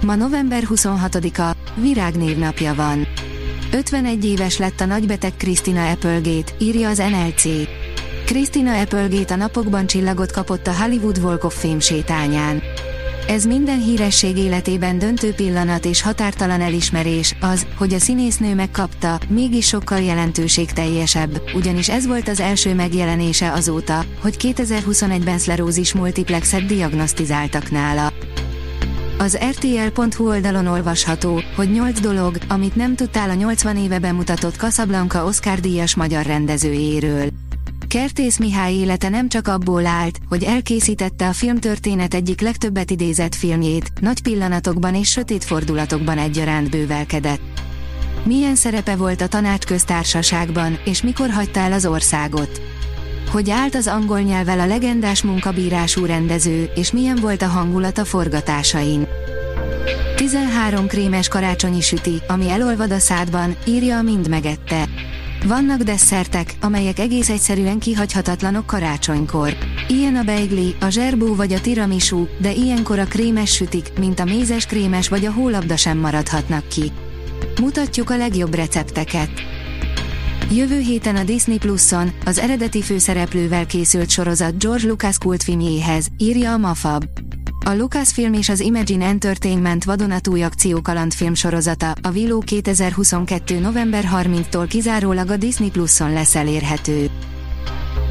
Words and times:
Ma 0.00 0.14
november 0.14 0.62
26-a, 0.70 1.56
virágnévnapja 1.74 2.74
van. 2.74 3.06
51 3.72 4.24
éves 4.24 4.58
lett 4.58 4.80
a 4.80 4.84
nagybeteg 4.84 5.32
Christina 5.36 5.90
Applegate, 5.90 6.52
írja 6.58 6.88
az 6.88 6.98
NLC. 6.98 7.42
Christina 8.24 8.80
Applegate 8.80 9.34
a 9.34 9.36
napokban 9.36 9.86
csillagot 9.86 10.32
kapott 10.32 10.66
a 10.66 10.74
Hollywood 10.74 11.18
Walk 11.18 11.44
of 11.44 11.60
Fame 11.60 11.80
sétányán. 11.80 12.62
Ez 13.28 13.44
minden 13.44 13.78
híresség 13.78 14.36
életében 14.36 14.98
döntő 14.98 15.32
pillanat 15.32 15.84
és 15.84 16.02
határtalan 16.02 16.60
elismerés, 16.60 17.36
az, 17.40 17.66
hogy 17.76 17.92
a 17.92 17.98
színésznő 17.98 18.54
megkapta, 18.54 19.18
mégis 19.28 19.66
sokkal 19.66 20.00
jelentőségteljesebb, 20.00 21.42
ugyanis 21.54 21.88
ez 21.88 22.06
volt 22.06 22.28
az 22.28 22.40
első 22.40 22.74
megjelenése 22.74 23.52
azóta, 23.52 24.04
hogy 24.20 24.36
2021-ben 24.38 25.38
szlerózis 25.38 25.92
multiplexet 25.92 26.66
diagnosztizáltak 26.66 27.70
nála. 27.70 28.12
Az 29.18 29.38
RTL.hu 29.50 30.28
oldalon 30.28 30.66
olvasható, 30.66 31.42
hogy 31.56 31.70
8 31.70 32.00
dolog, 32.00 32.38
amit 32.48 32.76
nem 32.76 32.94
tudtál 32.94 33.30
a 33.30 33.34
80 33.34 33.76
éve 33.76 33.98
bemutatott 33.98 34.56
Casablanca 34.56 35.24
Oscar 35.24 35.60
díjas 35.60 35.94
magyar 35.94 36.26
rendezőjéről. 36.26 37.28
Kertész 37.88 38.38
Mihály 38.38 38.74
élete 38.74 39.08
nem 39.08 39.28
csak 39.28 39.48
abból 39.48 39.86
állt, 39.86 40.18
hogy 40.28 40.42
elkészítette 40.42 41.28
a 41.28 41.32
filmtörténet 41.32 42.14
egyik 42.14 42.40
legtöbbet 42.40 42.90
idézett 42.90 43.34
filmjét, 43.34 43.92
nagy 44.00 44.22
pillanatokban 44.22 44.94
és 44.94 45.10
sötét 45.10 45.44
fordulatokban 45.44 46.18
egyaránt 46.18 46.70
bővelkedett. 46.70 47.40
Milyen 48.24 48.54
szerepe 48.54 48.96
volt 48.96 49.20
a 49.20 49.28
tanácsköztársaságban, 49.28 50.78
és 50.84 51.02
mikor 51.02 51.30
hagyta 51.30 51.60
el 51.60 51.72
az 51.72 51.86
országot? 51.86 52.60
hogy 53.30 53.50
állt 53.50 53.74
az 53.74 53.86
angol 53.86 54.20
nyelvel 54.20 54.60
a 54.60 54.66
legendás 54.66 55.22
munkabírású 55.22 56.04
rendező, 56.04 56.70
és 56.74 56.92
milyen 56.92 57.18
volt 57.20 57.42
a 57.42 57.46
hangulat 57.46 57.98
a 57.98 58.04
forgatásain. 58.04 59.07
13 60.30 60.86
krémes 60.86 61.28
karácsonyi 61.28 61.80
süti, 61.80 62.22
ami 62.26 62.50
elolvad 62.50 62.90
a 62.90 62.98
szádban, 62.98 63.56
írja 63.66 63.96
a 63.96 64.02
mind 64.02 64.28
megette. 64.28 64.88
Vannak 65.46 65.82
desszertek, 65.82 66.54
amelyek 66.60 66.98
egész 66.98 67.28
egyszerűen 67.28 67.78
kihagyhatatlanok 67.78 68.66
karácsonykor. 68.66 69.56
Ilyen 69.88 70.16
a 70.16 70.22
beigli, 70.22 70.74
a 70.80 70.88
zserbó 70.88 71.34
vagy 71.34 71.52
a 71.52 71.60
tiramisu, 71.60 72.26
de 72.38 72.52
ilyenkor 72.52 72.98
a 72.98 73.04
krémes 73.04 73.52
sütik, 73.52 73.92
mint 73.98 74.20
a 74.20 74.24
mézes 74.24 74.66
krémes 74.66 75.08
vagy 75.08 75.24
a 75.24 75.32
hólabda 75.32 75.76
sem 75.76 75.98
maradhatnak 75.98 76.68
ki. 76.68 76.92
Mutatjuk 77.60 78.10
a 78.10 78.16
legjobb 78.16 78.54
recepteket. 78.54 79.30
Jövő 80.52 80.78
héten 80.78 81.16
a 81.16 81.24
Disney 81.24 81.58
Plus-on 81.58 82.12
az 82.24 82.38
eredeti 82.38 82.82
főszereplővel 82.82 83.66
készült 83.66 84.10
sorozat 84.10 84.58
George 84.58 84.88
Lucas 84.88 85.18
kultfilmjéhez, 85.18 86.06
írja 86.18 86.52
a 86.52 86.58
Mafab. 86.58 87.04
A 87.68 87.74
Lucasfilm 87.74 88.32
és 88.32 88.48
az 88.48 88.60
Imagine 88.60 89.04
Entertainment 89.04 89.84
vadonatúj 89.84 90.42
akciókalandfilm 90.42 91.34
sorozata, 91.34 91.94
a 92.02 92.10
Willow 92.10 92.38
2022. 92.38 93.58
november 93.58 94.08
30-tól 94.14 94.66
kizárólag 94.68 95.30
a 95.30 95.36
Disney 95.36 95.70
Plus-on 95.70 96.12
lesz 96.12 96.34
elérhető. 96.34 97.10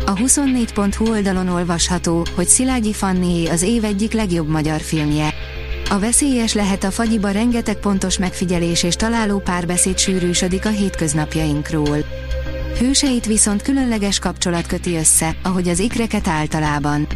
A 0.05 0.13
24.hu 0.13 1.09
oldalon 1.09 1.47
olvasható, 1.47 2.25
hogy 2.35 2.47
Szilágyi 2.47 2.93
Fannié 2.93 3.47
az 3.47 3.61
év 3.61 3.83
egyik 3.83 4.11
legjobb 4.11 4.47
magyar 4.47 4.79
filmje. 4.79 5.33
A 5.89 5.99
veszélyes 5.99 6.53
lehet 6.53 6.83
a 6.83 6.91
fagyiba 6.91 7.29
rengeteg 7.29 7.75
pontos 7.75 8.17
megfigyelés 8.17 8.83
és 8.83 8.95
találó 8.95 9.39
párbeszéd 9.39 9.97
sűrűsödik 9.97 10.65
a 10.65 10.69
hétköznapjainkról. 10.69 11.97
Hőseit 12.79 13.25
viszont 13.25 13.61
különleges 13.61 14.19
kapcsolat 14.19 14.67
köti 14.67 14.95
össze, 14.95 15.35
ahogy 15.43 15.67
az 15.67 15.79
ikreket 15.79 16.27
általában. 16.27 17.07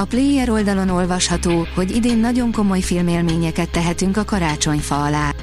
A 0.00 0.04
player 0.04 0.50
oldalon 0.50 0.88
olvasható, 0.88 1.66
hogy 1.74 1.96
idén 1.96 2.18
nagyon 2.18 2.52
komoly 2.52 2.80
filmélményeket 2.80 3.70
tehetünk 3.70 4.16
a 4.16 4.24
karácsonyfa 4.24 5.04
alá. 5.04 5.34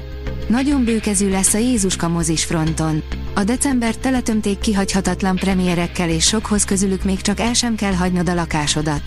Nagyon 0.48 0.84
bőkezű 0.84 1.30
lesz 1.30 1.54
a 1.54 1.58
Jézuska 1.58 2.08
mozis 2.08 2.44
fronton. 2.44 3.02
A 3.34 3.44
december 3.44 3.96
teletömték 3.96 4.58
kihagyhatatlan 4.58 5.36
premierekkel 5.36 6.08
és 6.08 6.24
sokhoz 6.26 6.64
közülük 6.64 7.04
még 7.04 7.20
csak 7.20 7.40
el 7.40 7.52
sem 7.52 7.74
kell 7.74 7.92
hagynod 7.92 8.28
a 8.28 8.34
lakásodat. 8.34 9.02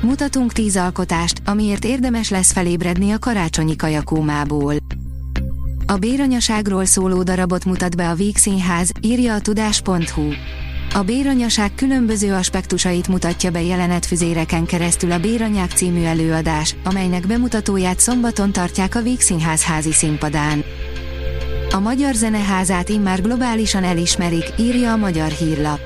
Mutatunk 0.00 0.52
tíz 0.52 0.76
alkotást, 0.76 1.42
amiért 1.44 1.84
érdemes 1.84 2.30
lesz 2.30 2.52
felébredni 2.52 3.10
a 3.10 3.18
karácsonyi 3.18 3.76
kajakómából. 3.76 4.74
A 5.86 5.96
béranyaságról 5.96 6.84
szóló 6.84 7.22
darabot 7.22 7.64
mutat 7.64 7.96
be 7.96 8.08
a 8.08 8.14
Víg 8.14 8.36
Színház, 8.36 8.92
írja 9.00 9.34
a 9.34 9.40
tudás.hu. 9.40 10.30
A 10.94 11.02
béranyaság 11.02 11.74
különböző 11.74 12.34
aspektusait 12.34 13.08
mutatja 13.08 13.50
be 13.50 13.62
jelenetfüzéreken 13.62 14.66
keresztül 14.66 15.12
a 15.12 15.18
Béranyák 15.18 15.70
című 15.70 16.02
előadás, 16.04 16.76
amelynek 16.84 17.26
bemutatóját 17.26 18.00
szombaton 18.00 18.52
tartják 18.52 18.94
a 18.94 19.02
Víg 19.02 19.20
Színház 19.20 19.62
házi 19.62 19.92
színpadán. 19.92 20.64
A 21.70 21.78
Magyar 21.78 22.14
Zeneházát 22.14 22.88
immár 22.88 23.22
globálisan 23.22 23.84
elismerik, 23.84 24.44
írja 24.58 24.92
a 24.92 24.96
Magyar 24.96 25.30
Hírlap. 25.30 25.80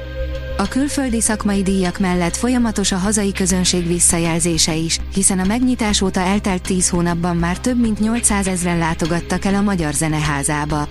A 0.57 0.69
külföldi 0.69 1.21
szakmai 1.21 1.63
díjak 1.63 1.99
mellett 1.99 2.37
folyamatos 2.37 2.93
a 2.93 2.97
hazai 2.97 3.33
közönség 3.33 3.87
visszajelzése 3.87 4.75
is, 4.75 4.99
hiszen 5.15 5.39
a 5.39 5.45
megnyitás 5.45 6.01
óta 6.01 6.21
eltelt 6.21 6.63
10 6.63 6.89
hónapban 6.89 7.37
már 7.37 7.59
több 7.59 7.81
mint 7.81 7.99
800 7.99 8.47
ezren 8.47 8.79
látogattak 8.79 9.45
el 9.45 9.55
a 9.55 9.63
Magyar 9.63 9.93
Zeneházába. 9.93 10.89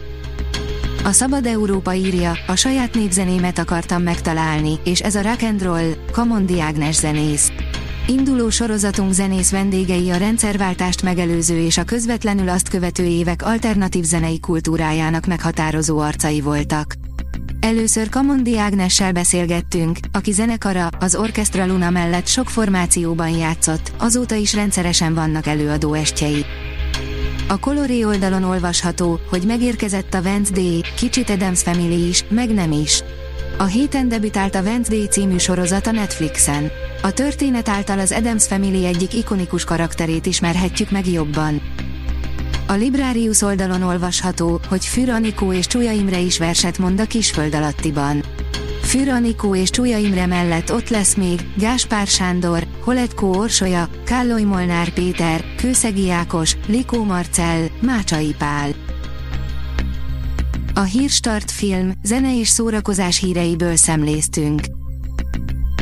A 1.06 1.12
Szabad 1.12 1.46
Európa 1.46 1.94
írja, 1.94 2.38
a 2.48 2.56
saját 2.56 2.94
népzenémet 2.94 3.60
akartam 3.60 4.02
megtalálni, 4.02 4.80
és 4.84 5.02
ez 5.02 5.16
a 5.16 5.22
rock 5.22 5.42
and 5.42 5.62
roll, 5.62 5.92
Kamondi 6.12 6.62
Ágnes 6.62 6.96
zenész. 6.96 7.52
Induló 8.08 8.50
sorozatunk 8.50 9.12
zenész 9.12 9.52
vendégei 9.52 10.10
a 10.10 10.18
rendszerváltást 10.18 11.02
megelőző 11.02 11.60
és 11.60 11.78
a 11.78 11.84
közvetlenül 11.84 12.50
azt 12.50 12.70
követő 12.70 13.04
évek 13.04 13.42
alternatív 13.44 14.04
zenei 14.04 14.40
kultúrájának 14.40 15.26
meghatározó 15.26 16.00
arcai 16.00 16.42
voltak. 16.42 16.94
Először 17.60 18.10
Kamondi 18.10 18.58
Ágnessel 18.58 19.12
beszélgettünk, 19.12 19.98
aki 20.12 20.32
zenekara, 20.32 20.88
az 21.00 21.16
Orchestra 21.16 21.66
Luna 21.66 21.90
mellett 21.90 22.28
sok 22.28 22.50
formációban 22.50 23.30
játszott, 23.30 23.92
azóta 23.98 24.36
is 24.36 24.54
rendszeresen 24.54 25.14
vannak 25.14 25.48
előadó 25.48 25.94
estjei. 25.94 26.46
A 27.48 27.60
Coloré 27.60 28.04
oldalon 28.04 28.44
olvasható, 28.44 29.20
hogy 29.30 29.44
megérkezett 29.44 30.14
a 30.14 30.22
Wednesday, 30.22 30.84
kicsit 30.96 31.30
Adams 31.30 31.62
Family 31.62 32.08
is, 32.08 32.26
meg 32.30 32.54
nem 32.54 32.72
is. 32.72 33.04
A 33.58 33.64
héten 33.64 34.08
debütált 34.08 34.56
a 34.56 34.62
Wednesday 34.62 35.08
című 35.08 35.38
sorozat 35.38 35.88
a 35.88 35.92
Netflixen. 35.92 36.72
A 37.02 37.12
történet 37.12 37.70
által 37.70 38.00
az 38.00 38.12
Adams 38.12 38.48
Family 38.48 38.86
egyik 38.86 39.14
ikonikus 39.14 39.64
karakterét 39.64 40.26
ismerhetjük 40.26 40.92
meg 40.92 41.08
jobban. 41.08 41.62
A 42.68 42.74
Librarius 42.74 43.42
oldalon 43.42 43.82
olvasható, 43.82 44.60
hogy 44.70 44.86
Für 44.86 45.14
Anikó 45.14 45.54
és 45.54 45.68
Csúlya 45.68 45.92
Imre 45.92 46.20
is 46.20 46.38
verset 46.38 46.78
mond 46.78 47.00
a 47.00 47.06
Kisföld 47.06 47.56
alattiban. 47.56 48.24
Für 48.82 49.12
Anikó 49.12 49.56
és 49.56 49.70
Csúlya 49.70 49.98
Imre 49.98 50.26
mellett 50.26 50.72
ott 50.72 50.90
lesz 50.90 51.14
még 51.14 51.40
Gáspár 51.58 52.08
Sándor, 52.08 52.68
Holetkó 52.86 53.34
Orsolya, 53.34 53.90
Kállói 54.04 54.44
Molnár 54.44 54.90
Péter, 54.90 55.44
Kőszegi 55.56 56.10
Ákos, 56.10 56.58
Likó 56.68 57.04
Marcell, 57.04 57.66
Mácsai 57.82 58.36
Pál. 58.38 58.70
A 60.74 60.82
Hírstart 60.82 61.52
film, 61.52 61.92
zene 62.04 62.40
és 62.40 62.48
szórakozás 62.48 63.20
híreiből 63.20 63.76
szemléztünk. 63.76 64.62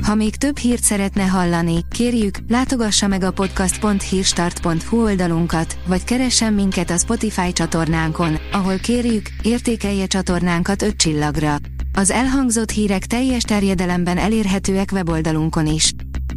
Ha 0.03 0.15
még 0.15 0.35
több 0.35 0.57
hírt 0.57 0.83
szeretne 0.83 1.23
hallani, 1.23 1.85
kérjük, 1.89 2.37
látogassa 2.47 3.07
meg 3.07 3.23
a 3.23 3.31
podcast.hírstart.hu 3.31 5.03
oldalunkat, 5.03 5.77
vagy 5.85 6.03
keressen 6.03 6.53
minket 6.53 6.89
a 6.89 6.97
Spotify 6.97 7.53
csatornánkon, 7.53 8.35
ahol 8.51 8.77
kérjük, 8.77 9.29
értékelje 9.41 10.05
csatornánkat 10.05 10.81
5 10.81 10.95
csillagra. 10.95 11.55
Az 11.93 12.11
elhangzott 12.11 12.71
hírek 12.71 13.05
teljes 13.05 13.43
terjedelemben 13.43 14.17
elérhetőek 14.17 14.89
weboldalunkon 14.91 15.67
is. 15.67 15.93